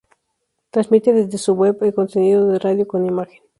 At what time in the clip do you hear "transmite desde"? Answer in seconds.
0.71-1.37